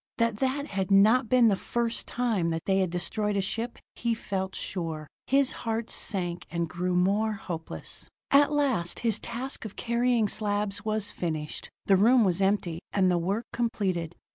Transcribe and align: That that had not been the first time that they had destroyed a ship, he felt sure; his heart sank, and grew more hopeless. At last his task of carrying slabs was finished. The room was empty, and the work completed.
That 0.17 0.37
that 0.37 0.65
had 0.69 0.89
not 0.89 1.29
been 1.29 1.47
the 1.47 1.55
first 1.55 2.07
time 2.07 2.49
that 2.49 2.65
they 2.65 2.79
had 2.79 2.89
destroyed 2.89 3.37
a 3.37 3.39
ship, 3.41 3.77
he 3.95 4.15
felt 4.15 4.55
sure; 4.55 5.05
his 5.27 5.51
heart 5.61 5.91
sank, 5.91 6.47
and 6.49 6.67
grew 6.67 6.95
more 6.95 7.33
hopeless. 7.33 8.09
At 8.31 8.51
last 8.51 9.01
his 9.01 9.19
task 9.19 9.63
of 9.63 9.75
carrying 9.75 10.27
slabs 10.27 10.83
was 10.83 11.11
finished. 11.11 11.69
The 11.85 11.97
room 11.97 12.23
was 12.23 12.41
empty, 12.41 12.79
and 12.91 13.11
the 13.11 13.19
work 13.19 13.45
completed. 13.53 14.15